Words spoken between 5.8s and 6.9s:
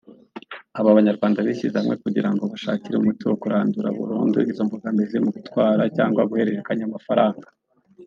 cyangwa guhererekanya